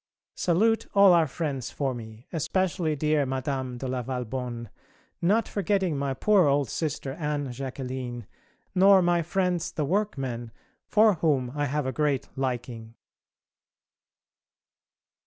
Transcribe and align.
Salute 0.33 0.87
all 0.95 1.13
our 1.13 1.27
friends 1.27 1.69
for 1.69 1.93
me, 1.93 2.25
especially 2.33 2.95
dear 2.95 3.23
Madame 3.23 3.77
de 3.77 3.87
la 3.87 4.01
Valbonne, 4.01 4.67
not 5.21 5.47
forgetting 5.47 5.95
my 5.95 6.11
poor 6.15 6.47
old 6.47 6.71
Sister 6.71 7.11
Anne 7.13 7.51
Jacqueline, 7.51 8.25
nor 8.73 9.03
my 9.03 9.21
friends 9.21 9.71
the 9.71 9.85
workmen, 9.85 10.49
for 10.87 11.13
whom 11.21 11.51
I 11.53 11.65
have 11.67 11.85
a 11.85 11.91
great 11.91 12.27
liking. 12.35 12.95